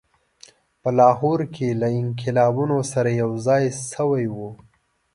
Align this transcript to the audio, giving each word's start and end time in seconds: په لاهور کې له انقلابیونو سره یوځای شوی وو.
په 0.81 0.89
لاهور 0.99 1.39
کې 1.55 1.67
له 1.81 1.87
انقلابیونو 2.01 2.77
سره 2.91 3.09
یوځای 3.21 3.63
شوی 3.91 4.25
وو. 4.35 4.49